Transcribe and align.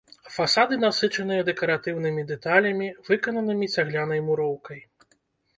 Фасады 0.35 0.73
насычаныя 0.83 1.41
дэкаратыўнымі 1.49 2.23
дэталямі, 2.31 2.87
выкананымі 3.11 3.71
цаглянай 3.77 4.19
муроўкай. 4.31 4.79